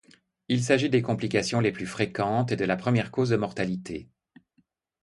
[0.47, 4.09] Il s’agit des complications les plus fréquentes et de la première cause de mortalité.